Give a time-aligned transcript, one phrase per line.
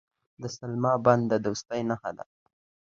[0.41, 2.23] د سلما بند د دوستۍ نښه ده.